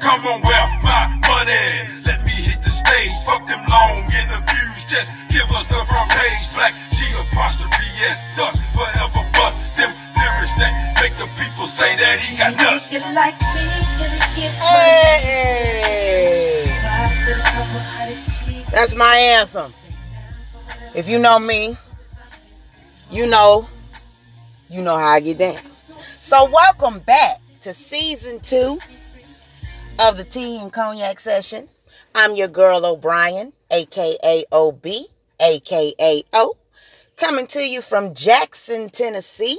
Come 0.00 0.26
on, 0.26 0.40
where 0.42 0.68
my 0.82 1.08
money? 1.26 1.90
Let 2.06 2.24
me 2.24 2.30
hit 2.30 2.62
the 2.62 2.70
stage. 2.70 3.10
Fuck 3.26 3.46
them 3.46 3.58
long 3.68 4.06
interviews. 4.06 4.84
Just 4.86 5.10
give 5.30 5.50
us 5.50 5.66
the 5.66 5.82
front 5.90 6.10
page. 6.10 6.54
Black 6.54 6.72
G 6.94 7.04
apostrophe 7.18 7.84
S 8.06 8.38
us 8.38 8.60
forever 8.70 9.26
bust 9.34 9.76
them 9.76 9.90
lyrics 10.16 10.54
that 10.56 10.94
make 11.02 11.16
the 11.18 11.26
people 11.34 11.66
say 11.66 11.96
that 11.96 12.20
he 12.20 12.36
got 12.38 12.54
nuts. 12.56 12.88
Hey. 14.62 15.08
That's 18.70 18.94
my 18.94 19.16
anthem. 19.16 19.72
If 20.94 21.08
you 21.08 21.18
know 21.18 21.40
me, 21.40 21.76
you 23.10 23.26
know, 23.26 23.68
you 24.70 24.80
know 24.82 24.96
how 24.96 25.08
I 25.08 25.20
get 25.20 25.38
down. 25.38 25.56
So 26.04 26.48
welcome 26.48 27.00
back 27.00 27.40
to 27.62 27.74
season 27.74 28.38
two 28.40 28.78
of 29.98 30.16
the 30.16 30.24
tea 30.24 30.58
and 30.60 30.72
cognac 30.72 31.18
session. 31.18 31.68
I'm 32.14 32.36
your 32.36 32.46
girl 32.46 32.86
O'Brien, 32.86 33.52
aka 33.70 34.44
OB, 34.52 34.86
aka 35.40 36.22
O, 36.32 36.56
coming 37.16 37.48
to 37.48 37.60
you 37.60 37.82
from 37.82 38.14
Jackson, 38.14 38.90
Tennessee. 38.90 39.58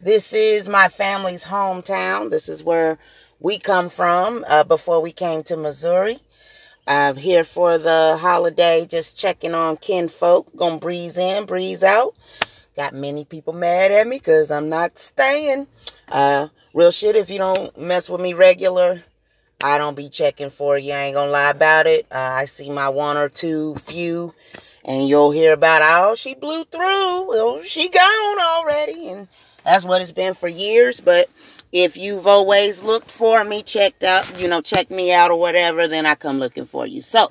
This 0.00 0.32
is 0.32 0.68
my 0.68 0.88
family's 0.88 1.44
hometown. 1.44 2.30
This 2.30 2.48
is 2.48 2.62
where 2.62 2.96
we 3.40 3.58
come 3.58 3.88
from 3.88 4.44
uh, 4.48 4.62
before 4.62 5.00
we 5.00 5.10
came 5.10 5.42
to 5.44 5.56
Missouri. 5.56 6.18
I'm 6.86 7.16
here 7.16 7.44
for 7.44 7.76
the 7.76 8.16
holiday, 8.20 8.86
just 8.88 9.16
checking 9.16 9.54
on 9.54 9.78
kinfolk. 9.78 10.54
Gonna 10.56 10.78
breeze 10.78 11.18
in, 11.18 11.44
breeze 11.44 11.82
out. 11.82 12.14
Got 12.76 12.94
many 12.94 13.24
people 13.24 13.52
mad 13.52 13.90
at 13.90 14.06
me 14.06 14.18
because 14.18 14.52
I'm 14.52 14.68
not 14.68 14.98
staying. 14.98 15.66
Uh, 16.08 16.48
real 16.72 16.92
shit, 16.92 17.16
if 17.16 17.30
you 17.30 17.38
don't 17.38 17.76
mess 17.76 18.08
with 18.08 18.20
me 18.20 18.32
regular, 18.32 19.02
I 19.62 19.78
don't 19.78 19.96
be 19.96 20.08
checking 20.08 20.50
for 20.50 20.76
you. 20.76 20.92
I 20.92 21.04
ain't 21.04 21.14
gonna 21.14 21.30
lie 21.30 21.50
about 21.50 21.86
it. 21.86 22.06
Uh, 22.10 22.18
I 22.18 22.46
see 22.46 22.68
my 22.68 22.88
one 22.88 23.16
or 23.16 23.28
two 23.28 23.76
few, 23.76 24.34
and 24.84 25.06
you'll 25.08 25.30
hear 25.30 25.52
about, 25.52 25.82
oh, 25.84 26.16
she 26.16 26.34
blew 26.34 26.64
through. 26.64 26.80
Oh, 26.82 27.62
she 27.62 27.88
gone 27.88 28.40
already. 28.40 29.08
And 29.08 29.28
that's 29.64 29.84
what 29.84 30.02
it's 30.02 30.10
been 30.10 30.34
for 30.34 30.48
years. 30.48 31.00
But 31.00 31.30
if 31.70 31.96
you've 31.96 32.26
always 32.26 32.82
looked 32.82 33.10
for 33.10 33.44
me, 33.44 33.62
checked 33.62 34.02
out, 34.02 34.40
you 34.40 34.48
know, 34.48 34.60
check 34.60 34.90
me 34.90 35.12
out 35.12 35.30
or 35.30 35.38
whatever, 35.38 35.86
then 35.86 36.06
I 36.06 36.16
come 36.16 36.38
looking 36.40 36.64
for 36.64 36.84
you. 36.84 37.00
So, 37.00 37.30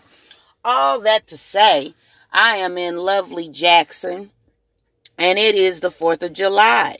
all 0.63 1.01
that 1.01 1.27
to 1.27 1.37
say, 1.37 1.93
I 2.31 2.57
am 2.57 2.77
in 2.77 2.97
lovely 2.97 3.49
Jackson, 3.49 4.31
and 5.17 5.37
it 5.37 5.55
is 5.55 5.81
the 5.81 5.89
4th 5.89 6.23
of 6.23 6.31
July. 6.31 6.97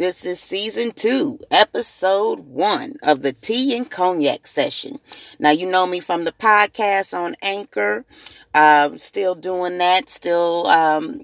This 0.00 0.24
is 0.24 0.40
season 0.40 0.92
two, 0.92 1.38
episode 1.50 2.38
one 2.38 2.94
of 3.02 3.20
the 3.20 3.34
tea 3.34 3.76
and 3.76 3.90
cognac 3.90 4.46
session. 4.46 4.98
Now, 5.38 5.50
you 5.50 5.70
know 5.70 5.86
me 5.86 6.00
from 6.00 6.24
the 6.24 6.32
podcast 6.32 7.12
on 7.12 7.36
Anchor. 7.42 8.06
Uh, 8.54 8.96
still 8.96 9.34
doing 9.34 9.76
that, 9.76 10.08
still 10.08 10.66
um, 10.68 11.20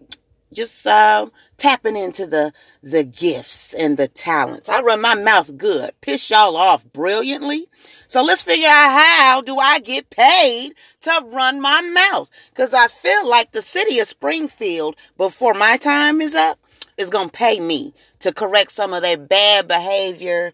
just 0.52 0.86
uh, 0.86 1.24
tapping 1.56 1.97
into 1.97 2.27
the 2.27 2.52
the 2.82 3.02
gifts 3.02 3.72
and 3.72 3.97
the 3.97 4.08
talents. 4.08 4.69
I 4.69 4.82
run 4.82 5.00
my 5.00 5.14
mouth 5.14 5.56
good, 5.56 5.92
piss 6.02 6.28
y'all 6.28 6.54
off 6.54 6.84
brilliantly. 6.92 7.69
So 8.08 8.22
let's 8.22 8.42
figure 8.42 8.69
out 8.69 8.91
how 8.91 9.41
do 9.41 9.56
I 9.56 9.78
get 9.78 10.10
paid 10.10 10.74
to 11.00 11.22
run 11.24 11.62
my 11.62 11.80
mouth? 11.80 12.28
Because 12.50 12.74
I 12.74 12.88
feel 12.88 13.27
like 13.27 13.52
the 13.52 13.62
city 13.62 14.00
of 14.00 14.06
Springfield, 14.06 14.97
before 15.16 15.54
my 15.54 15.78
time 15.78 16.20
is 16.20 16.34
up, 16.34 16.58
is 16.97 17.11
going 17.11 17.28
to 17.28 17.36
pay 17.36 17.61
me 17.61 17.92
to 18.20 18.33
correct 18.33 18.72
some 18.72 18.92
of 18.92 19.02
their 19.02 19.19
bad 19.19 19.69
behavior, 19.69 20.52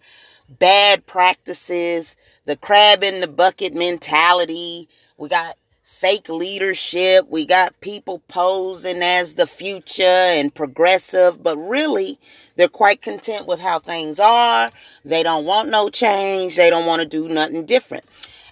bad 0.59 1.07
practices, 1.07 2.17
the 2.45 2.57
crab 2.57 3.03
in 3.03 3.21
the 3.21 3.29
bucket 3.29 3.75
mentality. 3.75 4.89
We 5.17 5.29
got 5.29 5.57
fake 5.83 6.29
leadership. 6.29 7.29
We 7.29 7.47
got 7.47 7.81
people 7.81 8.21
posing 8.27 9.03
as 9.03 9.35
the 9.35 9.47
future 9.47 10.03
and 10.03 10.53
progressive, 10.53 11.43
but 11.43 11.57
really 11.57 12.19
they're 12.57 12.67
quite 12.67 13.03
content 13.03 13.47
with 13.47 13.61
how 13.61 13.79
things 13.79 14.19
are. 14.19 14.73
They 15.05 15.23
don't 15.23 15.47
want 15.47 15.69
no 15.69 15.89
change. 15.91 16.57
They 16.57 16.71
don't 16.71 16.87
want 16.87 17.03
to 17.03 17.09
do 17.09 17.29
nothing 17.29 17.67
different. 17.67 18.05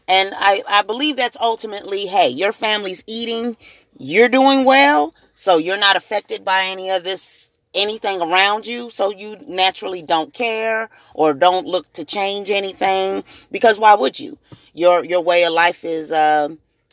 And 0.06 0.30
I, 0.36 0.62
I 0.68 0.82
believe 0.82 1.16
that's 1.16 1.36
ultimately, 1.40 2.06
hey, 2.06 2.28
your 2.28 2.52
family's 2.52 3.02
eating, 3.06 3.56
you're 3.98 4.28
doing 4.28 4.64
well, 4.64 5.14
so 5.34 5.56
you're 5.56 5.76
not 5.76 5.96
affected 5.96 6.44
by 6.44 6.64
any 6.64 6.90
of 6.90 7.04
this 7.04 7.49
anything 7.74 8.20
around 8.20 8.66
you 8.66 8.90
so 8.90 9.10
you 9.10 9.36
naturally 9.46 10.02
don't 10.02 10.32
care 10.32 10.90
or 11.14 11.34
don't 11.34 11.66
look 11.66 11.92
to 11.94 12.04
change 12.04 12.50
anything? 12.50 13.24
Because 13.50 13.78
why 13.78 13.94
would 13.94 14.18
you? 14.18 14.38
Your 14.74 15.04
your 15.04 15.20
way 15.20 15.44
of 15.44 15.52
life 15.52 15.84
is 15.84 16.12
uh, 16.12 16.48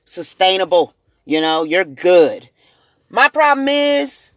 sustainable 0.06 0.94
you 1.28 1.42
know 1.42 1.64
you're 1.64 1.86
good. 1.86 2.50
My 3.10 3.28
problem 3.28 3.68
is 3.68 4.32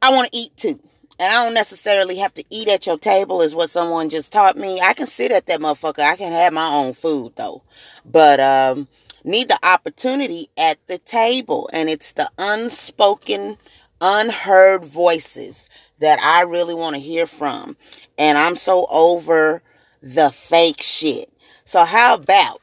i 0.00 0.12
want 0.14 0.30
to 0.30 0.38
eat 0.38 0.56
too 0.56 0.78
and 1.18 1.32
i 1.32 1.44
don't 1.44 1.54
necessarily 1.54 2.16
have 2.18 2.32
to 2.34 2.44
eat 2.50 2.68
at 2.68 2.86
your 2.86 2.98
table 2.98 3.42
is 3.42 3.54
what 3.54 3.70
someone 3.70 4.08
just 4.08 4.30
taught 4.30 4.56
me. 4.56 4.78
I 4.80 4.92
can 4.92 5.06
sit 5.06 5.32
at 5.32 5.46
that 5.46 5.60
motherfucker 5.60 6.00
i 6.00 6.16
can 6.16 6.30
have 6.32 6.52
my 6.52 6.68
own 6.72 6.92
food 6.92 7.32
though 7.36 7.62
but 8.04 8.38
um 8.40 8.86
need 9.24 9.48
the 9.48 9.58
opportunity 9.62 10.48
at 10.56 10.78
the 10.86 10.98
table 10.98 11.68
and 11.72 11.88
it's 11.88 12.12
the 12.12 12.30
unspoken 12.38 13.56
unheard 14.00 14.84
voices 14.84 15.68
that 15.98 16.18
I 16.20 16.42
really 16.42 16.74
want 16.74 16.94
to 16.94 17.00
hear 17.00 17.26
from. 17.26 17.76
And 18.16 18.38
I'm 18.38 18.56
so 18.56 18.86
over 18.90 19.62
the 20.02 20.30
fake 20.30 20.82
shit. 20.82 21.32
So, 21.64 21.84
how 21.84 22.14
about 22.14 22.60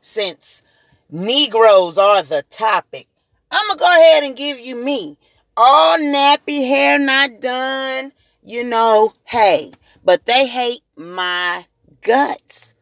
since 0.00 0.62
Negroes 1.10 1.96
are 1.96 2.22
the 2.22 2.44
topic, 2.50 3.06
I'm 3.50 3.66
going 3.66 3.78
to 3.78 3.84
go 3.84 3.90
ahead 3.90 4.24
and 4.24 4.36
give 4.36 4.60
you 4.60 4.76
me. 4.76 5.16
All 5.56 5.98
nappy 5.98 6.66
hair, 6.66 6.98
not 6.98 7.40
done. 7.40 8.12
You 8.44 8.64
know, 8.64 9.14
hey, 9.24 9.72
but 10.04 10.26
they 10.26 10.46
hate 10.46 10.82
my 10.96 11.66
guts. 12.02 12.74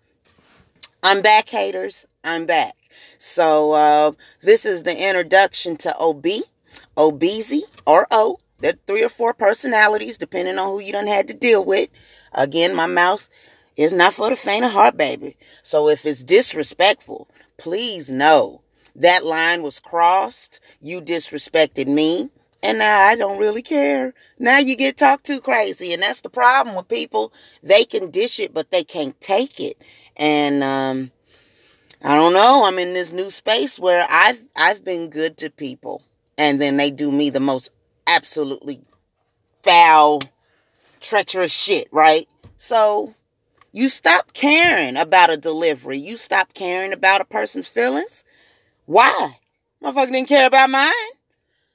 I'm 1.03 1.23
back, 1.23 1.49
haters. 1.49 2.07
I'm 2.25 2.47
back. 2.47 2.75
So, 3.19 3.73
uh, 3.73 4.13
this 4.43 4.67
is 4.67 4.83
the 4.83 5.09
introduction 5.09 5.77
to 5.79 5.97
OB. 5.97 6.27
Obeezy 6.97 7.63
or 7.87 8.07
O. 8.11 8.39
There 8.59 8.73
are 8.73 8.79
three 8.87 9.05
or 9.05 9.09
four 9.11 9.35
personalities, 9.35 10.17
depending 10.17 10.59
on 10.59 10.69
who 10.69 10.81
you 10.81 10.93
done 10.93 11.07
had 11.07 11.29
to 11.29 11.35
deal 11.35 11.65
with. 11.65 11.91
Again, 12.33 12.75
my 12.75 12.87
mouth 12.87 13.29
is 13.77 13.93
not 13.93 14.15
for 14.15 14.31
the 14.31 14.37
faint 14.37 14.65
of 14.65 14.73
heart, 14.73 14.97
baby. 14.97 15.37
So 15.63 15.89
if 15.89 16.07
it's 16.07 16.25
disrespectful, 16.25 17.29
please 17.59 18.09
know 18.09 18.63
that 18.95 19.25
line 19.25 19.63
was 19.63 19.79
crossed. 19.79 20.61
You 20.81 21.03
disrespected 21.03 21.87
me. 21.87 22.31
And 22.63 22.79
now 22.79 23.03
I 23.03 23.15
don't 23.15 23.39
really 23.39 23.63
care. 23.63 24.15
Now 24.39 24.59
you 24.59 24.77
get 24.77 24.97
talked 24.97 25.27
to 25.27 25.41
crazy. 25.41 25.93
And 25.93 26.03
that's 26.03 26.23
the 26.23 26.31
problem 26.31 26.75
with 26.75 26.89
people. 26.89 27.33
They 27.63 27.85
can 27.85 28.11
dish 28.11 28.41
it, 28.41 28.55
but 28.55 28.71
they 28.71 28.83
can't 28.83 29.21
take 29.21 29.61
it. 29.61 29.81
And 30.17 30.65
um, 30.65 31.11
I 32.03 32.15
don't 32.15 32.33
know. 32.33 32.65
I'm 32.65 32.79
in 32.79 32.95
this 32.95 33.13
new 33.13 33.29
space 33.31 33.79
where 33.79 34.07
I've 34.11 34.43
I've 34.57 34.83
been 34.83 35.11
good 35.11 35.37
to 35.39 35.51
people 35.51 36.03
and 36.39 36.61
then 36.61 36.77
they 36.77 36.91
do 36.91 37.11
me 37.11 37.31
the 37.31 37.41
most 37.41 37.71
absolutely 38.07 38.81
foul, 39.63 40.21
treacherous 41.01 41.53
shit, 41.53 41.89
right? 41.93 42.29
So 42.57 43.15
you 43.73 43.89
stop 43.89 44.33
caring 44.33 44.97
about 44.97 45.31
a 45.31 45.37
delivery. 45.37 45.99
You 45.99 46.17
stop 46.17 46.55
caring 46.55 46.93
about 46.93 47.21
a 47.21 47.25
person's 47.25 47.69
feelings. 47.69 48.25
Why? 48.87 49.39
Motherfucker 49.83 50.13
didn't 50.13 50.29
care 50.29 50.47
about 50.47 50.71
mine. 50.71 50.93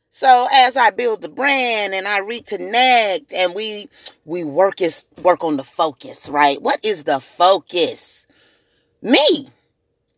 So 0.10 0.48
as 0.54 0.76
I 0.76 0.90
build 0.90 1.22
the 1.22 1.30
brand 1.30 1.94
and 1.94 2.08
I 2.08 2.20
reconnect 2.20 3.28
and 3.34 3.56
we 3.56 3.88
we 4.26 4.44
work 4.44 4.82
is 4.82 5.06
work 5.22 5.44
on 5.44 5.56
the 5.58 5.64
focus, 5.64 6.28
right? 6.28 6.62
What 6.62 6.84
is 6.84 7.06
the 7.06 7.20
focus? 7.20 8.28
Me 9.02 9.50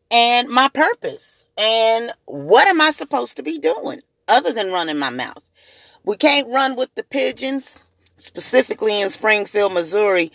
and 0.09 0.50
my 0.50 0.69
purpose. 0.69 1.45
And 1.57 2.12
what 2.25 2.68
am 2.68 2.81
I 2.81 2.89
supposed 2.89 3.38
to 3.38 3.44
be 3.44 3.59
doing? 3.59 4.01
Other 4.27 4.51
than 4.51 4.71
running 4.71 4.99
my 4.99 5.09
mouth. 5.09 5.49
We 6.03 6.17
can't 6.17 6.49
run 6.49 6.75
with 6.75 6.93
the 6.95 7.03
pigeons, 7.03 7.79
specifically 8.17 8.99
in 8.99 9.09
Springfield, 9.09 9.73
Missouri. 9.73 10.31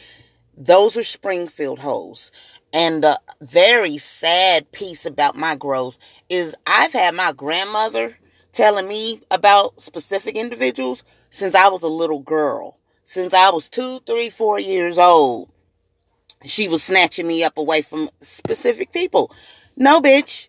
Those 0.56 0.96
are 0.96 1.02
Springfield 1.04 1.78
holes. 1.78 2.32
And 2.72 3.02
the 3.02 3.20
very 3.40 3.98
sad 3.98 4.70
piece 4.72 5.06
about 5.06 5.36
my 5.36 5.54
growth 5.54 5.98
is 6.28 6.54
I've 6.66 6.92
had 6.92 7.14
my 7.14 7.32
grandmother 7.32 8.16
telling 8.52 8.88
me 8.88 9.22
about 9.30 9.80
specific 9.80 10.36
individuals 10.36 11.02
since 11.30 11.54
I 11.54 11.68
was 11.68 11.82
a 11.82 11.88
little 11.88 12.20
girl. 12.20 12.78
Since 13.04 13.32
I 13.32 13.50
was 13.50 13.68
two, 13.68 14.00
three, 14.06 14.28
four 14.28 14.58
years 14.58 14.98
old, 14.98 15.50
she 16.44 16.68
was 16.68 16.82
snatching 16.82 17.26
me 17.26 17.42
up 17.42 17.56
away 17.56 17.82
from 17.82 18.10
specific 18.20 18.92
people. 18.92 19.32
No, 19.76 20.00
bitch, 20.00 20.48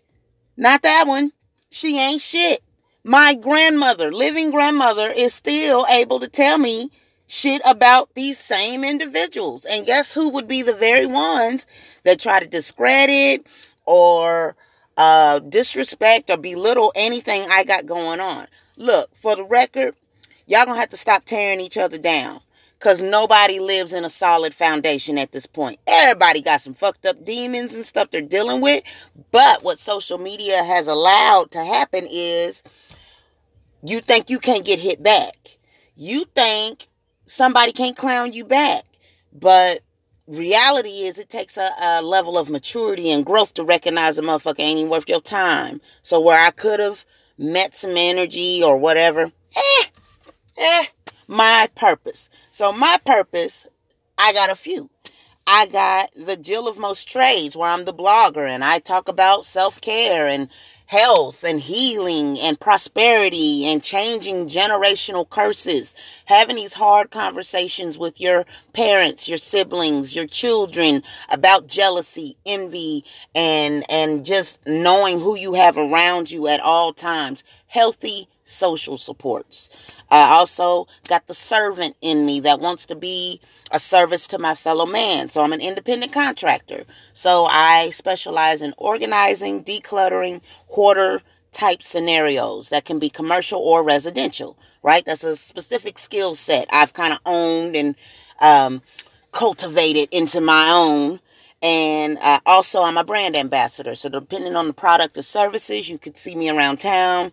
not 0.56 0.82
that 0.82 1.04
one. 1.06 1.32
She 1.70 1.98
ain't 1.98 2.20
shit 2.20 2.62
my 3.04 3.34
grandmother, 3.34 4.12
living 4.12 4.50
grandmother, 4.50 5.10
is 5.10 5.34
still 5.34 5.86
able 5.90 6.20
to 6.20 6.28
tell 6.28 6.58
me 6.58 6.90
shit 7.26 7.62
about 7.64 8.12
these 8.14 8.38
same 8.38 8.84
individuals. 8.84 9.64
And 9.64 9.86
guess 9.86 10.12
who 10.12 10.30
would 10.30 10.48
be 10.48 10.62
the 10.62 10.74
very 10.74 11.06
ones 11.06 11.66
that 12.04 12.20
try 12.20 12.40
to 12.40 12.46
discredit 12.46 13.46
or 13.86 14.56
uh, 14.96 15.38
disrespect 15.38 16.28
or 16.30 16.36
belittle 16.36 16.92
anything 16.94 17.44
I 17.50 17.64
got 17.64 17.86
going 17.86 18.20
on. 18.20 18.46
Look, 18.76 19.14
for 19.14 19.36
the 19.36 19.44
record, 19.44 19.94
y'all 20.46 20.66
gonna 20.66 20.80
have 20.80 20.90
to 20.90 20.96
stop 20.96 21.24
tearing 21.24 21.60
each 21.60 21.78
other 21.78 21.98
down. 21.98 22.40
Cause 22.80 23.02
nobody 23.02 23.60
lives 23.60 23.92
in 23.92 24.06
a 24.06 24.10
solid 24.10 24.54
foundation 24.54 25.18
at 25.18 25.32
this 25.32 25.44
point. 25.44 25.78
Everybody 25.86 26.40
got 26.40 26.62
some 26.62 26.72
fucked 26.72 27.04
up 27.04 27.22
demons 27.26 27.74
and 27.74 27.84
stuff 27.84 28.10
they're 28.10 28.22
dealing 28.22 28.62
with. 28.62 28.82
But 29.30 29.62
what 29.62 29.78
social 29.78 30.16
media 30.16 30.64
has 30.64 30.86
allowed 30.86 31.50
to 31.50 31.62
happen 31.62 32.06
is 32.10 32.62
you 33.82 34.00
think 34.00 34.30
you 34.30 34.38
can't 34.38 34.64
get 34.64 34.78
hit 34.78 35.02
back. 35.02 35.58
You 35.94 36.24
think 36.34 36.88
somebody 37.26 37.72
can't 37.72 37.96
clown 37.96 38.32
you 38.32 38.46
back. 38.46 38.84
But 39.32 39.80
reality 40.26 41.02
is 41.02 41.18
it 41.18 41.28
takes 41.28 41.56
a, 41.56 41.68
a, 41.82 42.02
level 42.02 42.38
of 42.38 42.50
maturity 42.50 43.10
and 43.10 43.26
growth 43.26 43.54
to 43.54 43.64
recognize 43.64 44.16
a 44.18 44.22
motherfucker 44.22 44.60
ain't 44.60 44.78
even 44.78 44.90
worth 44.90 45.08
your 45.08 45.20
time. 45.20 45.80
So 46.02 46.20
where 46.20 46.40
I 46.40 46.50
could 46.50 46.80
have 46.80 47.04
met 47.36 47.76
some 47.76 47.94
energy 47.96 48.62
or 48.62 48.76
whatever, 48.76 49.30
eh, 49.56 49.84
eh, 50.56 50.84
my 51.30 51.68
purpose. 51.76 52.28
So 52.50 52.72
my 52.72 52.98
purpose, 53.06 53.66
I 54.18 54.32
got 54.32 54.50
a 54.50 54.56
few. 54.56 54.90
I 55.46 55.66
got 55.66 56.10
the 56.14 56.36
Jill 56.36 56.68
of 56.68 56.76
Most 56.76 57.08
Trades, 57.08 57.56
where 57.56 57.70
I'm 57.70 57.84
the 57.84 57.94
blogger 57.94 58.46
and 58.46 58.64
I 58.64 58.80
talk 58.80 59.08
about 59.08 59.46
self 59.46 59.80
care 59.80 60.26
and 60.26 60.48
health 60.90 61.44
and 61.44 61.60
healing 61.60 62.36
and 62.40 62.58
prosperity 62.58 63.64
and 63.64 63.80
changing 63.80 64.48
generational 64.48 65.28
curses, 65.28 65.94
having 66.24 66.56
these 66.56 66.74
hard 66.74 67.12
conversations 67.12 67.96
with 67.96 68.20
your 68.20 68.44
parents, 68.72 69.28
your 69.28 69.38
siblings, 69.38 70.16
your 70.16 70.26
children 70.26 71.00
about 71.28 71.68
jealousy, 71.68 72.36
envy, 72.44 73.04
and, 73.36 73.84
and 73.88 74.24
just 74.24 74.58
knowing 74.66 75.20
who 75.20 75.36
you 75.36 75.54
have 75.54 75.76
around 75.76 76.28
you 76.28 76.48
at 76.48 76.58
all 76.58 76.92
times. 76.92 77.44
Healthy 77.68 78.26
social 78.42 78.98
supports. 78.98 79.68
I 80.10 80.32
also 80.32 80.88
got 81.08 81.26
the 81.28 81.34
servant 81.34 81.96
in 82.00 82.26
me 82.26 82.40
that 82.40 82.58
wants 82.58 82.86
to 82.86 82.96
be 82.96 83.40
a 83.70 83.78
service 83.78 84.26
to 84.28 84.38
my 84.38 84.54
fellow 84.56 84.86
man. 84.86 85.28
So 85.28 85.40
I'm 85.42 85.52
an 85.52 85.60
independent 85.60 86.12
contractor. 86.12 86.84
So 87.12 87.46
I 87.46 87.90
specialize 87.90 88.60
in 88.60 88.74
organizing, 88.76 89.62
decluttering, 89.62 90.42
hoarder 90.80 91.20
type 91.52 91.82
scenarios 91.82 92.70
that 92.70 92.86
can 92.86 92.98
be 92.98 93.10
commercial 93.10 93.60
or 93.60 93.84
residential, 93.84 94.56
right? 94.82 95.04
That's 95.04 95.24
a 95.24 95.36
specific 95.36 95.98
skill 95.98 96.34
set 96.34 96.68
I've 96.72 96.94
kind 96.94 97.12
of 97.12 97.20
owned 97.26 97.76
and 97.76 97.94
um, 98.40 98.82
cultivated 99.32 100.08
into 100.10 100.40
my 100.40 100.70
own. 100.74 101.20
And 101.62 102.16
uh, 102.22 102.40
also, 102.46 102.82
I'm 102.82 102.96
a 102.96 103.04
brand 103.04 103.36
ambassador. 103.36 103.94
So, 103.94 104.08
depending 104.08 104.56
on 104.56 104.68
the 104.68 104.72
product 104.72 105.18
or 105.18 105.22
services, 105.22 105.90
you 105.90 105.98
could 105.98 106.16
see 106.16 106.34
me 106.34 106.48
around 106.48 106.80
town 106.80 107.30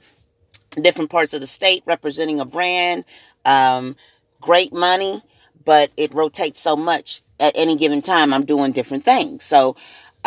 different 0.82 1.12
parts 1.12 1.34
of 1.34 1.42
the 1.42 1.48
state 1.48 1.84
representing 1.86 2.40
a 2.40 2.46
brand. 2.46 3.06
Um, 3.46 3.96
great 4.42 4.74
money, 4.74 5.24
but 5.66 5.92
it 5.98 6.14
rotates 6.14 6.62
so 6.62 6.76
much 6.76 7.22
at 7.40 7.54
any 7.56 7.76
given 7.78 8.02
time. 8.02 8.34
I'm 8.34 8.46
doing 8.46 8.72
different 8.74 9.06
things. 9.06 9.44
So 9.44 9.76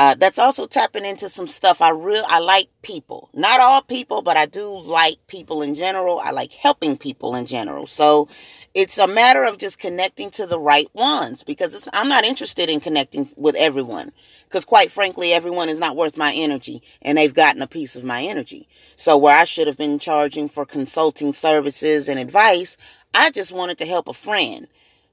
uh, 0.01 0.15
that's 0.15 0.39
also 0.39 0.67
tapping 0.67 1.05
into 1.05 1.29
some 1.29 1.47
stuff. 1.47 1.83
I 1.83 1.91
real 1.91 2.25
I 2.27 2.39
like 2.39 2.71
people, 2.81 3.29
not 3.35 3.61
all 3.61 3.83
people, 3.83 4.23
but 4.23 4.35
I 4.35 4.47
do 4.47 4.79
like 4.79 5.19
people 5.27 5.61
in 5.61 5.75
general. 5.75 6.19
I 6.21 6.31
like 6.31 6.55
helping 6.55 6.97
people 6.97 7.35
in 7.35 7.45
general. 7.45 7.87
So 7.87 8.27
it's 8.73 8.97
a 8.97 9.07
matter 9.07 9.45
of 9.45 9.59
just 9.59 9.79
connecting 9.79 10.31
to 10.31 10.47
the 10.47 10.59
right 10.59 10.89
ones 10.95 11.45
because 11.45 11.87
I'm 11.93 12.09
not 12.09 12.25
interested 12.25 12.71
in 12.71 12.81
connecting 12.81 13.29
with 13.37 13.55
everyone 13.57 14.13
because 14.45 14.65
quite 14.65 14.91
frankly, 14.91 15.35
everyone 15.35 15.69
is 15.69 15.79
not 15.79 15.97
worth 15.97 16.17
my 16.17 16.33
energy 16.35 16.83
and 17.03 17.19
they've 17.19 17.35
gotten 17.35 17.61
a 17.61 17.67
piece 17.67 17.95
of 17.95 18.03
my 18.03 18.23
energy. 18.23 18.71
So 18.97 19.19
where 19.19 19.37
I 19.37 19.45
should 19.45 19.67
have 19.67 19.77
been 19.77 19.99
charging 19.99 20.49
for 20.49 20.65
consulting 20.65 21.35
services 21.35 22.09
and 22.09 22.19
advice, 22.19 22.79
I 23.13 23.31
just 23.33 23.53
wanted 23.53 23.77
to 23.77 23.85
help 23.85 24.09
a 24.09 24.15
friend. 24.15 24.67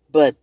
But 0.10 0.38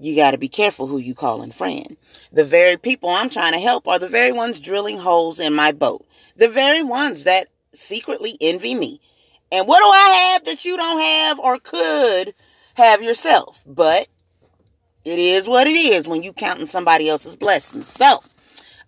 you 0.00 0.16
got 0.16 0.30
to 0.30 0.38
be 0.38 0.48
careful 0.48 0.86
who 0.86 0.98
you 0.98 1.14
call 1.14 1.42
in 1.42 1.52
friend. 1.52 1.96
The 2.32 2.44
very 2.44 2.76
people 2.76 3.10
I'm 3.10 3.30
trying 3.30 3.52
to 3.52 3.60
help 3.60 3.86
are 3.86 3.98
the 3.98 4.08
very 4.08 4.32
ones 4.32 4.58
drilling 4.58 4.98
holes 4.98 5.38
in 5.38 5.54
my 5.54 5.72
boat. 5.72 6.06
The 6.36 6.48
very 6.48 6.82
ones 6.82 7.24
that 7.24 7.48
secretly 7.74 8.36
envy 8.40 8.74
me. 8.74 9.00
And 9.52 9.68
what 9.68 9.80
do 9.80 9.86
I 9.86 10.32
have 10.32 10.44
that 10.46 10.64
you 10.64 10.76
don't 10.76 11.00
have 11.00 11.38
or 11.38 11.58
could 11.58 12.34
have 12.74 13.02
yourself? 13.02 13.62
But 13.66 14.08
it 15.04 15.18
is 15.18 15.46
what 15.46 15.66
it 15.66 15.76
is 15.76 16.08
when 16.08 16.22
you 16.22 16.32
counting 16.32 16.66
somebody 16.66 17.08
else's 17.08 17.36
blessings. 17.36 17.86
So, 17.86 18.22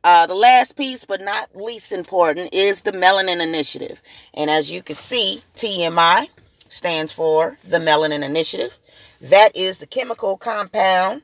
uh, 0.05 0.26
the 0.26 0.35
last 0.35 0.76
piece, 0.76 1.05
but 1.05 1.20
not 1.20 1.55
least 1.55 1.93
important, 1.93 2.55
is 2.55 2.82
the 2.82 2.93
Melanin 2.93 3.43
Initiative. 3.43 4.00
And 4.35 4.50
as 4.50 4.70
you 4.70 4.82
can 4.82 4.97
see, 4.97 5.43
TMI 5.56 6.29
stands 6.69 7.12
for 7.12 7.56
the 7.69 7.79
Melanin 7.79 8.25
Initiative. 8.25 8.79
That 9.22 9.56
is 9.56 9.78
the 9.78 9.86
chemical 9.86 10.36
compound 10.36 11.22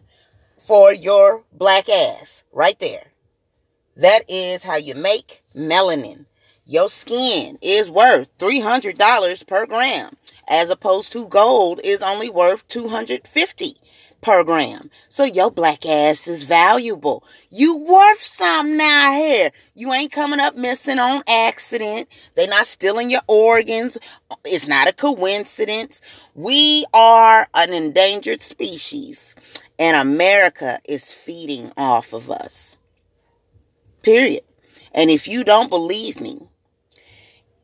for 0.57 0.95
your 0.95 1.43
black 1.53 1.89
ass 1.89 2.45
right 2.53 2.79
there. 2.79 3.09
That 3.97 4.21
is 4.29 4.63
how 4.63 4.77
you 4.77 4.95
make 4.95 5.43
melanin. 5.53 6.27
Your 6.65 6.91
skin 6.91 7.59
is 7.61 7.91
worth 7.91 8.29
$300 8.39 9.47
per 9.49 9.67
gram 9.67 10.17
as 10.47 10.71
opposed 10.71 11.13
to 11.15 11.27
gold 11.27 11.81
is 11.83 12.01
only 12.01 12.31
worth 12.31 12.69
250 12.69 13.75
per 14.21 14.45
gram. 14.45 14.91
So 15.09 15.25
your 15.25 15.51
black 15.51 15.87
ass 15.87 16.27
is 16.27 16.43
valuable. 16.43 17.25
You 17.51 17.77
worth 17.77 18.23
something 18.23 18.77
now 18.77 19.13
here. 19.13 19.51
You 19.75 19.93
ain't 19.93 20.13
coming 20.13 20.41
up 20.41 20.57
missing 20.57 20.99
on 20.99 21.23
accident. 21.29 22.09
They 22.35 22.47
not 22.47 22.67
stealing 22.67 23.11
your 23.11 23.23
organs. 23.27 23.99
It's 24.45 24.69
not 24.69 24.89
a 24.89 24.93
coincidence. 24.93 26.01
We 26.35 26.85
are 26.93 27.49
an 27.55 27.73
endangered 27.73 28.43
species 28.43 29.35
and 29.79 29.97
America 29.97 30.81
is 30.85 31.13
feeding 31.13 31.73
off 31.77 32.13
of 32.13 32.31
us. 32.31 32.77
Period. 34.03 34.43
And 34.93 35.11
if 35.11 35.29
you 35.29 35.45
don't 35.45 35.69
believe 35.69 36.21
me, 36.21 36.49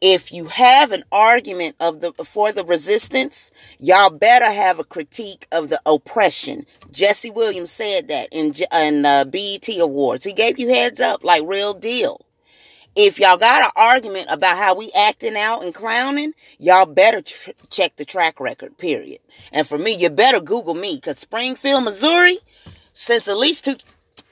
if 0.07 0.31
you 0.31 0.45
have 0.49 0.93
an 0.93 1.03
argument 1.11 1.77
of 1.81 2.03
the 2.03 2.13
for 2.25 2.53
the 2.53 2.63
resistance, 2.63 3.51
y'all 3.79 4.11
better 4.11 4.53
have 4.53 4.79
a 4.79 4.85
critique 4.85 5.47
of 5.51 5.71
the 5.71 5.81
oppression. 5.87 6.67
Jesse 6.93 7.31
Williams 7.31 7.71
said 7.71 8.09
that 8.09 8.29
in 8.31 8.53
in 8.75 9.07
uh, 9.07 9.25
the 9.25 9.59
BET 9.63 9.79
Awards. 9.81 10.23
He 10.23 10.35
gave 10.35 10.59
you 10.59 10.69
heads 10.69 11.01
up 11.01 11.25
like 11.25 11.43
real 11.47 11.73
deal. 11.73 12.21
If 12.95 13.19
y'all 13.19 13.39
got 13.39 13.65
an 13.65 13.71
argument 13.77 14.27
about 14.29 14.59
how 14.59 14.77
we 14.77 14.93
acting 14.95 15.37
out 15.39 15.65
and 15.65 15.73
clowning, 15.73 16.35
y'all 16.59 16.85
better 16.85 17.23
tr- 17.23 17.53
check 17.71 17.97
the 17.97 18.05
track 18.05 18.39
record. 18.39 18.77
Period. 18.77 19.21
And 19.53 19.67
for 19.67 19.79
me, 19.79 19.97
you 19.97 20.11
better 20.11 20.41
Google 20.41 20.75
me 20.75 20.97
because 20.97 21.19
Springfield, 21.19 21.83
Missouri, 21.83 22.41
since 22.93 23.27
at 23.27 23.39
least 23.39 23.65
two, 23.65 23.77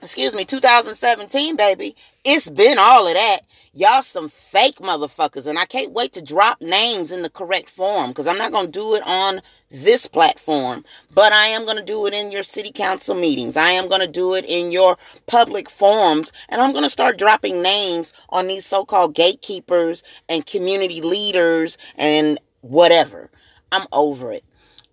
excuse 0.02 0.34
me, 0.34 0.44
2017, 0.44 1.54
baby, 1.54 1.94
it's 2.24 2.50
been 2.50 2.76
all 2.78 3.06
of 3.06 3.14
that. 3.14 3.38
Y'all 3.72 4.02
some 4.02 4.28
fake 4.28 4.78
motherfuckers. 4.78 5.46
And 5.46 5.58
I 5.58 5.64
can't 5.64 5.92
wait 5.92 6.12
to 6.14 6.22
drop 6.22 6.60
names 6.60 7.12
in 7.12 7.22
the 7.22 7.30
correct 7.30 7.70
form 7.70 8.10
because 8.10 8.26
I'm 8.26 8.36
not 8.36 8.52
going 8.52 8.66
to 8.66 8.70
do 8.72 8.94
it 8.94 9.02
on 9.06 9.40
this 9.70 10.06
platform, 10.06 10.84
but 11.14 11.32
I 11.32 11.46
am 11.46 11.64
going 11.64 11.78
to 11.78 11.84
do 11.84 12.06
it 12.06 12.12
in 12.12 12.32
your 12.32 12.42
city 12.42 12.72
council 12.72 13.14
meetings. 13.14 13.56
I 13.56 13.70
am 13.70 13.88
going 13.88 14.00
to 14.00 14.08
do 14.08 14.34
it 14.34 14.44
in 14.44 14.72
your 14.72 14.98
public 15.26 15.70
forums. 15.70 16.32
And 16.48 16.60
I'm 16.60 16.72
going 16.72 16.84
to 16.84 16.90
start 16.90 17.16
dropping 17.16 17.62
names 17.62 18.12
on 18.28 18.48
these 18.48 18.66
so 18.66 18.84
called 18.84 19.14
gatekeepers 19.14 20.02
and 20.28 20.44
community 20.44 21.00
leaders 21.00 21.78
and 21.96 22.38
whatever. 22.60 23.30
I'm 23.70 23.86
over 23.92 24.32
it. 24.32 24.44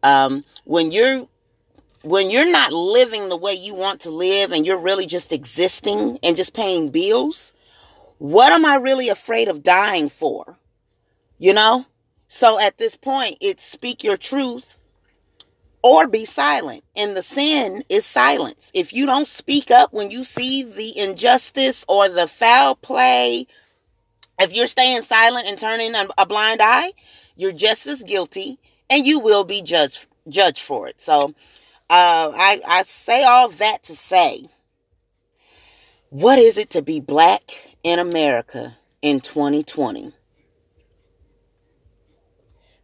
Um, 0.03 0.45
when 0.63 0.91
you're 0.91 1.27
when 2.03 2.29
you're 2.29 2.49
not 2.49 2.71
living 2.71 3.29
the 3.29 3.37
way 3.37 3.53
you 3.53 3.75
want 3.75 4.01
to 4.01 4.09
live 4.09 4.51
and 4.51 4.65
you're 4.65 4.79
really 4.79 5.05
just 5.05 5.31
existing 5.31 6.19
and 6.23 6.35
just 6.35 6.53
paying 6.53 6.89
bills, 6.89 7.53
what 8.17 8.51
am 8.51 8.65
I 8.65 8.75
really 8.75 9.09
afraid 9.09 9.47
of 9.47 9.63
dying 9.63 10.09
for? 10.09 10.57
You 11.37 11.53
know? 11.53 11.85
So 12.27 12.59
at 12.59 12.77
this 12.77 12.95
point, 12.95 13.37
it's 13.41 13.63
speak 13.63 14.03
your 14.03 14.17
truth 14.17 14.77
or 15.81 16.07
be 16.07 16.25
silent. 16.25 16.83
And 16.95 17.17
the 17.17 17.23
sin 17.23 17.83
is 17.89 18.05
silence. 18.05 18.71
If 18.73 18.93
you 18.93 19.05
don't 19.05 19.27
speak 19.27 19.71
up 19.71 19.93
when 19.93 20.11
you 20.11 20.23
see 20.23 20.63
the 20.63 20.97
injustice 20.97 21.85
or 21.87 22.07
the 22.07 22.27
foul 22.27 22.75
play, 22.75 23.47
if 24.39 24.53
you're 24.53 24.67
staying 24.67 25.01
silent 25.01 25.47
and 25.47 25.59
turning 25.59 25.93
a 26.17 26.25
blind 26.25 26.61
eye, 26.61 26.93
you're 27.35 27.51
just 27.51 27.87
as 27.87 28.03
guilty 28.03 28.59
and 28.89 29.05
you 29.05 29.19
will 29.19 29.43
be 29.43 29.61
judged 29.61 30.07
judged 30.27 30.61
for 30.61 30.87
it. 30.87 31.01
So 31.01 31.33
uh, 31.89 32.31
I, 32.36 32.62
I 32.67 32.84
say 32.84 33.24
all 33.24 33.50
that 33.50 33.84
to 33.84 33.96
say, 33.96 34.50
what 36.10 36.39
is 36.39 36.58
it 36.58 36.69
to 36.72 36.81
be 36.81 37.00
black 37.00 37.69
in 37.84 38.00
America 38.00 38.77
in 39.01 39.19
2020. 39.22 40.12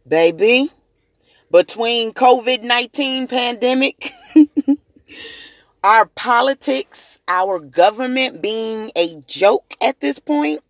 Baby, 0.08 0.70
between 1.50 2.12
COVID 2.12 2.62
19 2.62 3.26
pandemic, 3.26 4.12
our 5.84 6.06
politics, 6.06 7.18
our 7.28 7.58
government 7.58 8.40
being 8.40 8.90
a 8.96 9.16
joke 9.26 9.74
at 9.82 10.00
this 10.00 10.18
point, 10.18 10.62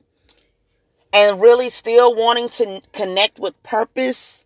and 1.12 1.40
really 1.40 1.68
still 1.68 2.14
wanting 2.14 2.48
to 2.48 2.80
connect 2.92 3.38
with 3.38 3.62
purpose, 3.62 4.44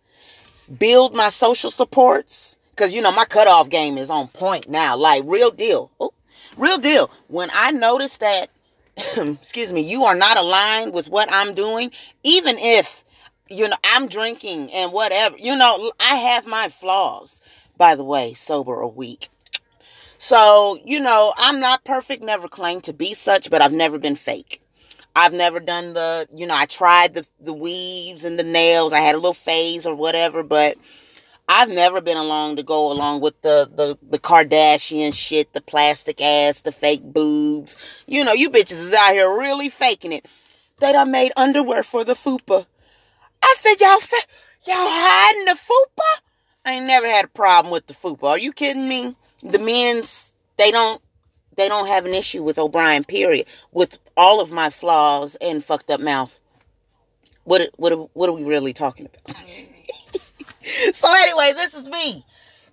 build 0.77 1.15
my 1.15 1.29
social 1.29 1.71
supports. 1.71 2.57
Because, 2.81 2.95
you 2.95 3.01
know, 3.03 3.11
my 3.11 3.25
cutoff 3.25 3.69
game 3.69 3.99
is 3.99 4.09
on 4.09 4.27
point 4.29 4.67
now. 4.67 4.97
Like, 4.97 5.21
real 5.27 5.51
deal. 5.51 5.91
Oh, 5.99 6.15
real 6.57 6.79
deal. 6.79 7.11
When 7.27 7.51
I 7.53 7.69
notice 7.69 8.17
that, 8.17 8.47
excuse 9.17 9.71
me, 9.71 9.81
you 9.81 10.05
are 10.05 10.15
not 10.15 10.35
aligned 10.35 10.91
with 10.91 11.07
what 11.07 11.29
I'm 11.31 11.53
doing, 11.53 11.91
even 12.23 12.55
if, 12.57 13.03
you 13.51 13.67
know, 13.67 13.75
I'm 13.83 14.07
drinking 14.07 14.71
and 14.71 14.91
whatever, 14.91 15.37
you 15.37 15.55
know, 15.55 15.91
I 15.99 16.15
have 16.15 16.47
my 16.47 16.69
flaws, 16.69 17.39
by 17.77 17.93
the 17.93 18.03
way, 18.03 18.33
sober 18.33 18.73
or 18.73 18.91
weak. 18.91 19.29
So, 20.17 20.79
you 20.83 20.99
know, 20.99 21.35
I'm 21.37 21.59
not 21.59 21.83
perfect, 21.83 22.23
never 22.23 22.47
claimed 22.47 22.85
to 22.85 22.93
be 22.93 23.13
such, 23.13 23.51
but 23.51 23.61
I've 23.61 23.73
never 23.73 23.99
been 23.99 24.15
fake. 24.15 24.59
I've 25.15 25.33
never 25.33 25.59
done 25.59 25.93
the, 25.93 26.27
you 26.33 26.47
know, 26.47 26.55
I 26.55 26.65
tried 26.65 27.13
the, 27.13 27.27
the 27.39 27.53
weaves 27.53 28.25
and 28.25 28.39
the 28.39 28.43
nails. 28.43 28.91
I 28.91 29.01
had 29.01 29.13
a 29.13 29.19
little 29.19 29.35
phase 29.35 29.85
or 29.85 29.93
whatever, 29.93 30.41
but 30.41 30.79
I've 31.53 31.69
never 31.69 32.01
been 32.01 32.17
along 32.17 32.55
to 32.57 32.63
go 32.63 32.91
along 32.91 33.21
with 33.21 33.41
the, 33.41 33.69
the, 33.73 33.97
the 34.09 34.19
Kardashian 34.19 35.13
shit, 35.13 35.53
the 35.53 35.61
plastic 35.61 36.21
ass, 36.21 36.61
the 36.61 36.71
fake 36.71 37.03
boobs. 37.03 37.75
You 38.07 38.23
know, 38.23 38.33
you 38.33 38.49
bitches 38.49 38.73
is 38.73 38.93
out 38.93 39.13
here 39.13 39.29
really 39.37 39.69
faking 39.69 40.13
it. 40.13 40.27
They 40.79 40.93
done 40.93 41.11
made 41.11 41.31
underwear 41.35 41.83
for 41.83 42.03
the 42.03 42.13
fupa. 42.13 42.65
I 43.43 43.55
said, 43.59 43.75
y'all, 43.81 43.99
fa- 43.99 44.27
y'all 44.65 44.75
hiding 44.77 45.45
the 45.45 45.59
fupa? 45.59 46.21
I 46.65 46.73
ain't 46.73 46.85
never 46.85 47.09
had 47.09 47.25
a 47.25 47.29
problem 47.29 47.71
with 47.71 47.87
the 47.87 47.93
fupa. 47.93 48.23
Are 48.29 48.39
you 48.39 48.53
kidding 48.53 48.87
me? 48.87 49.15
the 49.43 49.59
men's 49.59 50.31
they 50.57 50.71
don't 50.71 51.01
they 51.57 51.67
don't 51.67 51.87
have 51.87 52.05
an 52.05 52.13
issue 52.13 52.43
with 52.43 52.57
O'Brien. 52.57 53.03
Period. 53.03 53.45
With 53.71 53.97
all 54.15 54.39
of 54.39 54.51
my 54.51 54.69
flaws 54.69 55.35
and 55.41 55.63
fucked 55.63 55.89
up 55.89 55.99
mouth. 55.99 56.39
What 57.43 57.69
what 57.75 58.09
what 58.15 58.29
are 58.29 58.33
we 58.33 58.43
really 58.43 58.73
talking 58.73 59.07
about? 59.07 59.35
so 60.93 61.07
anyway, 61.21 61.53
this 61.55 61.73
is 61.73 61.87
me 61.87 62.25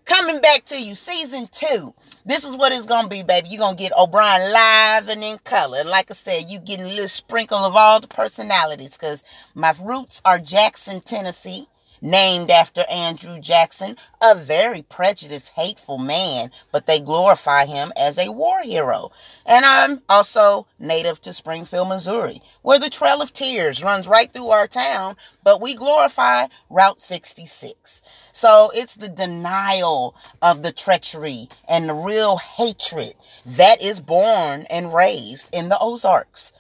coming 0.05 0.41
back 0.41 0.65
to 0.67 0.81
you, 0.81 0.95
season 0.95 1.49
two. 1.53 1.95
This 2.25 2.45
is 2.45 2.57
what 2.57 2.73
it's 2.73 2.87
gonna 2.87 3.09
be, 3.09 3.23
baby. 3.23 3.49
You're 3.49 3.61
gonna 3.61 3.77
get 3.77 3.97
O'Brien 3.97 4.53
live 4.53 5.09
and 5.09 5.25
in 5.25 5.39
color. 5.39 5.83
Like 5.85 6.11
I 6.11 6.15
said, 6.15 6.51
you 6.51 6.59
getting 6.61 6.87
a 6.87 6.89
little 6.89 7.09
sprinkle 7.09 7.59
of 7.59 7.75
all 7.77 8.01
the 8.01 8.07
personalities, 8.07 8.97
because 8.97 9.25
my 9.55 9.75
roots 9.81 10.21
are 10.25 10.39
Jackson, 10.39 11.01
Tennessee 11.01 11.67
named 12.01 12.51
after 12.51 12.85
Andrew 12.91 13.39
Jackson, 13.39 13.97
a 14.21 14.35
very 14.35 14.83
prejudiced, 14.83 15.51
hateful 15.51 15.99
man, 15.99 16.51
but 16.73 16.87
they 16.87 17.01
glorify 17.01 17.67
him 17.67 17.93
as 17.97 18.19
a 18.19 18.33
war 18.33 18.61
hero. 18.63 19.11
And 19.47 19.65
I'm 19.65 20.03
also 20.09 20.67
native 20.79 21.21
to 21.23 21.33
Springfield, 21.33 21.89
Missouri, 21.89 22.41
where 22.63 22.79
the 22.79 22.91
Trail 22.91 23.23
of 23.23 23.33
Tears 23.33 23.83
runs 23.83 24.07
right 24.07 24.33
through 24.33 24.51
our 24.51 24.69
town, 24.69 25.17
but 25.43 25.61
we 25.61 25.75
glorify 25.75 26.47
Route 26.71 27.01
66. 27.01 28.03
So 28.33 28.71
it's 28.75 28.95
the 28.95 29.09
denial 29.09 30.15
of 30.43 30.63
the 30.63 30.73
treachery 30.73 31.49
and 31.69 31.89
the 31.89 31.95
real 31.95 32.37
hatred 32.37 33.15
that 33.47 33.83
is 33.83 34.01
born 34.01 34.67
and 34.71 34.95
raised 34.95 35.49
in 35.53 35.69
the 35.69 35.79
Ozarks. 35.81 36.53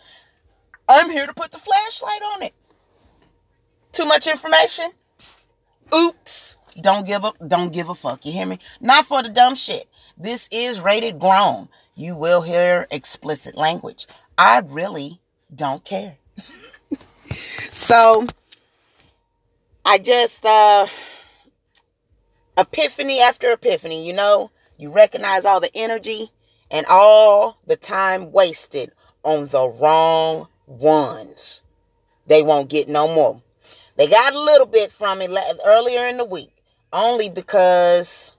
I'm 0.88 1.10
here 1.10 1.26
to 1.26 1.34
put 1.34 1.50
the 1.50 1.58
flashlight 1.58 2.22
on 2.34 2.42
it. 2.42 2.54
Too 3.92 4.06
much 4.06 4.26
information? 4.26 4.90
Oops. 5.94 6.56
Don't 6.80 7.06
give 7.06 7.24
a 7.24 7.32
don't 7.46 7.72
give 7.72 7.88
a 7.88 7.94
fuck. 7.94 8.24
You 8.24 8.32
hear 8.32 8.46
me? 8.46 8.58
Not 8.80 9.06
for 9.06 9.22
the 9.22 9.28
dumb 9.28 9.54
shit. 9.54 9.88
This 10.16 10.48
is 10.52 10.80
rated 10.80 11.18
grown. 11.18 11.68
You 11.96 12.14
will 12.14 12.42
hear 12.42 12.86
explicit 12.90 13.56
language. 13.56 14.06
I 14.36 14.60
really 14.60 15.20
don't 15.54 15.84
care. 15.84 16.16
so 17.70 18.26
I 19.84 19.98
just 19.98 20.44
uh 20.44 20.86
epiphany 22.56 23.20
after 23.20 23.50
epiphany, 23.50 24.06
you 24.06 24.12
know, 24.12 24.50
you 24.76 24.90
recognize 24.90 25.44
all 25.44 25.60
the 25.60 25.74
energy 25.74 26.30
and 26.70 26.86
all 26.86 27.58
the 27.66 27.76
time 27.76 28.30
wasted 28.30 28.92
on 29.24 29.48
the 29.48 29.68
wrong 29.68 30.48
ones. 30.66 31.62
They 32.26 32.42
won't 32.42 32.68
get 32.68 32.88
no 32.88 33.08
more. 33.08 33.42
They 33.98 34.06
got 34.06 34.32
a 34.32 34.38
little 34.38 34.66
bit 34.66 34.92
from 34.92 35.20
it 35.20 35.30
earlier 35.66 36.06
in 36.06 36.18
the 36.18 36.24
week, 36.24 36.52
only 36.92 37.28
because 37.28 38.30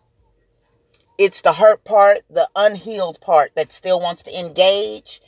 it's 1.18 1.42
the 1.42 1.51
hurt 1.51 1.84
part, 1.84 2.20
the 2.30 2.48
unhealed 2.56 3.20
part 3.20 3.51
that 3.56 3.74
still 3.74 4.00
wants 4.00 4.24
to 4.24 4.39
engage. 4.39 5.20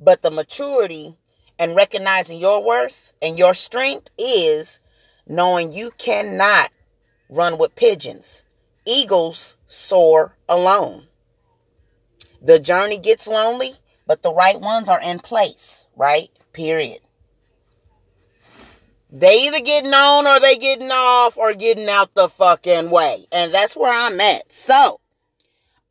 But 0.00 0.22
the 0.22 0.32
maturity 0.32 1.16
and 1.56 1.76
recognizing 1.76 2.38
your 2.38 2.64
worth 2.64 3.12
and 3.22 3.38
your 3.38 3.54
strength 3.54 4.10
is 4.18 4.80
knowing 5.28 5.70
you 5.70 5.92
cannot 5.96 6.70
run 7.30 7.56
with 7.56 7.76
pigeons. 7.76 8.42
Eagles 8.84 9.54
soar 9.66 10.36
alone. 10.48 11.06
The 12.42 12.58
journey 12.58 12.98
gets 12.98 13.28
lonely, 13.28 13.74
but 14.04 14.22
the 14.22 14.34
right 14.34 14.60
ones 14.60 14.88
are 14.88 15.00
in 15.00 15.20
place, 15.20 15.86
right? 15.94 16.28
Period. 16.52 16.98
They 19.10 19.46
either 19.46 19.60
getting 19.60 19.94
on 19.94 20.26
or 20.26 20.40
they 20.40 20.56
getting 20.56 20.90
off 20.90 21.36
or 21.36 21.54
getting 21.54 21.88
out 21.88 22.14
the 22.14 22.28
fucking 22.28 22.90
way. 22.90 23.26
And 23.30 23.52
that's 23.52 23.76
where 23.76 23.92
I'm 23.92 24.20
at. 24.20 24.50
So, 24.50 25.00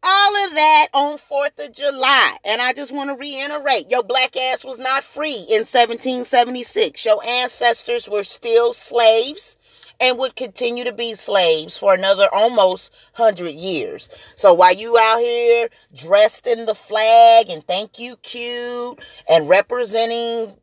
all 0.03 0.45
of 0.45 0.53
that 0.53 0.87
on 0.93 1.17
4th 1.17 1.65
of 1.65 1.73
July. 1.73 2.37
And 2.45 2.61
I 2.61 2.73
just 2.73 2.93
want 2.93 3.09
to 3.09 3.15
reiterate 3.15 3.89
your 3.89 4.03
black 4.03 4.35
ass 4.35 4.65
was 4.65 4.79
not 4.79 5.03
free 5.03 5.45
in 5.49 5.63
1776. 5.63 7.05
Your 7.05 7.25
ancestors 7.25 8.09
were 8.09 8.23
still 8.23 8.73
slaves 8.73 9.57
and 9.99 10.19
would 10.19 10.35
continue 10.35 10.83
to 10.83 10.91
be 10.91 11.15
slaves 11.15 11.77
for 11.77 11.93
another 11.93 12.27
almost 12.33 12.93
100 13.15 13.49
years. 13.51 14.09
So 14.35 14.53
while 14.53 14.75
you 14.75 14.97
out 15.01 15.19
here 15.19 15.69
dressed 15.95 16.47
in 16.47 16.65
the 16.65 16.75
flag 16.75 17.49
and 17.49 17.65
thank 17.65 17.97
you 17.97 18.17
cute 18.17 18.99
and 19.29 19.47
representing 19.47 20.53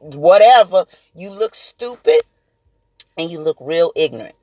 whatever, 0.00 0.86
you 1.14 1.30
look 1.30 1.54
stupid 1.54 2.20
and 3.16 3.30
you 3.30 3.40
look 3.40 3.58
real 3.60 3.92
ignorant. 3.94 4.34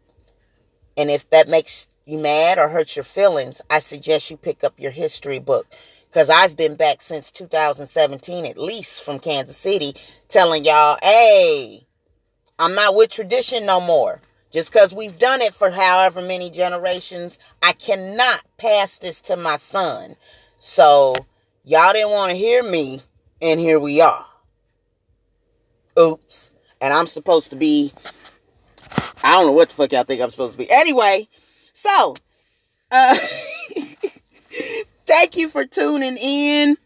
And 0.95 1.11
if 1.11 1.29
that 1.29 1.47
makes 1.47 1.87
you 2.05 2.17
mad 2.17 2.57
or 2.57 2.69
hurts 2.69 2.95
your 2.95 3.03
feelings, 3.03 3.61
I 3.69 3.79
suggest 3.79 4.31
you 4.31 4.37
pick 4.37 4.63
up 4.63 4.79
your 4.79 4.91
history 4.91 5.39
book. 5.39 5.67
Because 6.09 6.29
I've 6.29 6.55
been 6.55 6.75
back 6.75 7.01
since 7.01 7.31
2017, 7.31 8.45
at 8.45 8.57
least 8.57 9.03
from 9.03 9.19
Kansas 9.19 9.57
City, 9.57 9.93
telling 10.29 10.65
y'all, 10.65 10.97
hey, 11.03 11.85
I'm 12.57 12.73
not 12.73 12.95
with 12.95 13.11
tradition 13.11 13.65
no 13.65 13.81
more. 13.81 14.21
Just 14.49 14.71
because 14.71 14.93
we've 14.93 15.19
done 15.19 15.41
it 15.41 15.53
for 15.53 15.69
however 15.69 16.21
many 16.21 16.49
generations, 16.49 17.37
I 17.61 17.73
cannot 17.73 18.43
pass 18.57 18.97
this 18.97 19.21
to 19.21 19.37
my 19.37 19.57
son. 19.57 20.15
So, 20.57 21.13
y'all 21.65 21.93
didn't 21.93 22.11
want 22.11 22.31
to 22.31 22.37
hear 22.37 22.63
me, 22.63 23.01
and 23.41 23.59
here 23.59 23.79
we 23.79 24.01
are. 24.01 24.26
Oops. 25.99 26.51
And 26.81 26.93
I'm 26.93 27.07
supposed 27.07 27.49
to 27.49 27.55
be, 27.55 27.91
I 29.23 29.31
don't 29.33 29.47
know 29.47 29.53
what 29.53 29.69
the 29.69 29.75
fuck 29.75 29.91
y'all 29.91 30.03
think 30.03 30.21
I'm 30.21 30.29
supposed 30.29 30.53
to 30.53 30.57
be. 30.57 30.69
Anyway, 30.71 31.27
so, 31.73 32.15
uh, 32.91 33.15
thank 35.05 35.35
you 35.35 35.49
for 35.49 35.65
tuning 35.65 36.17
in. 36.17 36.77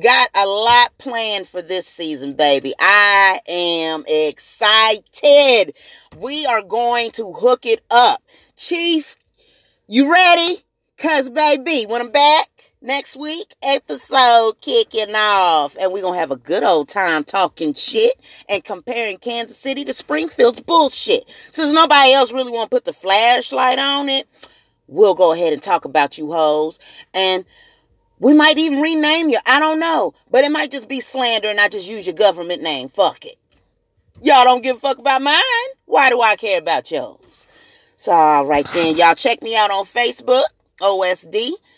Got 0.00 0.28
a 0.34 0.46
lot 0.46 0.96
planned 0.98 1.48
for 1.48 1.62
this 1.62 1.86
season, 1.86 2.34
baby. 2.34 2.74
I 2.78 3.40
am 3.48 4.04
excited. 4.06 5.74
We 6.18 6.46
are 6.46 6.62
going 6.62 7.10
to 7.12 7.32
hook 7.32 7.64
it 7.64 7.82
up. 7.90 8.22
Chief, 8.56 9.16
you 9.86 10.12
ready? 10.12 10.64
Cause 10.98 11.30
baby, 11.30 11.86
when 11.88 12.00
I'm 12.02 12.10
back, 12.10 12.48
next 12.80 13.16
week 13.16 13.54
episode 13.62 14.60
kicking 14.60 15.14
off. 15.14 15.76
And 15.80 15.92
we're 15.92 16.02
gonna 16.02 16.18
have 16.18 16.30
a 16.30 16.36
good 16.36 16.62
old 16.62 16.88
time 16.88 17.24
talking 17.24 17.74
shit 17.74 18.12
and 18.48 18.64
comparing 18.64 19.18
kansas 19.18 19.56
city 19.56 19.84
to 19.84 19.92
springfield's 19.92 20.60
bullshit. 20.60 21.28
Since 21.50 21.72
nobody 21.72 22.12
else 22.12 22.32
really 22.32 22.52
want 22.52 22.70
to 22.70 22.76
put 22.76 22.84
the 22.84 22.92
flashlight 22.92 23.78
on 23.78 24.08
it 24.08 24.28
we'll 24.88 25.14
go 25.14 25.32
ahead 25.32 25.52
and 25.52 25.62
talk 25.62 25.84
about 25.84 26.18
you 26.18 26.32
hoes. 26.32 26.80
And 27.14 27.44
we 28.18 28.34
might 28.34 28.58
even 28.58 28.80
rename 28.80 29.28
you. 29.28 29.38
I 29.46 29.60
don't 29.60 29.78
know. 29.78 30.14
But 30.30 30.42
it 30.44 30.50
might 30.50 30.72
just 30.72 30.88
be 30.88 31.00
slander 31.00 31.48
and 31.48 31.60
i 31.60 31.68
just 31.68 31.86
use 31.86 32.06
your 32.06 32.16
government 32.16 32.62
name. 32.62 32.88
Fuck 32.88 33.24
it. 33.24 33.38
Y'all 34.20 34.44
don't 34.44 34.62
give 34.62 34.78
a 34.78 34.80
fuck 34.80 34.98
about 34.98 35.22
mine. 35.22 35.68
Why 35.84 36.10
do 36.10 36.20
i 36.20 36.34
care 36.34 36.58
about 36.58 36.90
yours? 36.90 37.46
So 37.94 38.10
all 38.10 38.46
right 38.46 38.66
then. 38.74 38.96
Y'all 38.96 39.14
check 39.14 39.42
me 39.42 39.56
out 39.56 39.70
on 39.70 39.84
facebook 39.84 40.44
osd 40.80 41.36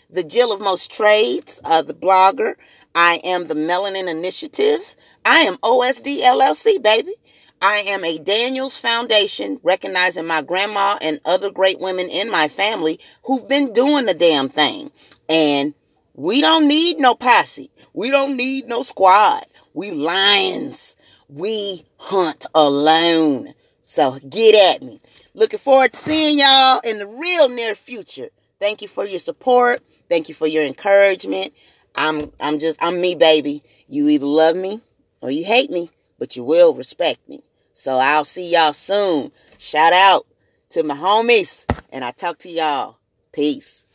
the 0.09 0.23
Jill 0.23 0.51
of 0.51 0.59
most 0.59 0.91
trades, 0.91 1.61
uh, 1.63 1.81
the 1.81 1.93
blogger. 1.93 2.55
I 2.95 3.21
am 3.23 3.47
the 3.47 3.55
Melanin 3.55 4.09
Initiative. 4.09 4.95
I 5.25 5.39
am 5.39 5.57
OSD 5.57 6.19
LLC, 6.21 6.81
baby. 6.81 7.13
I 7.61 7.77
am 7.87 8.03
a 8.03 8.17
Daniels 8.19 8.77
Foundation, 8.77 9.59
recognizing 9.63 10.25
my 10.27 10.41
grandma 10.41 10.97
and 11.01 11.19
other 11.25 11.51
great 11.51 11.79
women 11.79 12.09
in 12.09 12.29
my 12.31 12.47
family 12.47 12.99
who've 13.23 13.47
been 13.47 13.71
doing 13.73 14.05
the 14.05 14.13
damn 14.13 14.49
thing. 14.49 14.91
And 15.29 15.73
We 16.15 16.41
don't 16.41 16.67
need 16.67 16.99
no 16.99 17.15
posse. 17.15 17.71
We 17.93 18.11
don't 18.11 18.35
need 18.35 18.67
no 18.67 18.83
squad. 18.83 19.45
We 19.73 19.91
lions. 19.91 20.97
We 21.29 21.85
hunt 21.97 22.45
alone. 22.53 23.53
So 23.83 24.19
get 24.29 24.75
at 24.75 24.83
me. 24.83 25.01
Looking 25.33 25.59
forward 25.59 25.93
to 25.93 25.99
seeing 25.99 26.39
y'all 26.39 26.81
in 26.83 26.99
the 26.99 27.07
real 27.07 27.49
near 27.49 27.75
future. 27.75 28.29
Thank 28.61 28.83
you 28.83 28.87
for 28.87 29.03
your 29.05 29.17
support. 29.17 29.81
Thank 30.07 30.29
you 30.29 30.35
for 30.35 30.45
your 30.45 30.63
encouragement. 30.63 31.51
I'm 31.95 32.31
I'm 32.39 32.59
just 32.59 32.77
I'm 32.79 33.01
me, 33.01 33.15
baby. 33.15 33.63
You 33.87 34.07
either 34.07 34.27
love 34.27 34.55
me 34.55 34.81
or 35.19 35.31
you 35.31 35.43
hate 35.43 35.71
me, 35.71 35.89
but 36.19 36.35
you 36.35 36.43
will 36.43 36.75
respect 36.75 37.27
me. 37.27 37.41
So 37.73 37.97
I'll 37.97 38.23
see 38.23 38.53
y'all 38.53 38.73
soon. 38.73 39.31
Shout 39.57 39.93
out 39.93 40.27
to 40.69 40.83
my 40.83 40.95
homies, 40.95 41.65
and 41.91 42.05
I 42.05 42.11
talk 42.11 42.37
to 42.39 42.49
y'all. 42.51 42.99
Peace. 43.31 43.87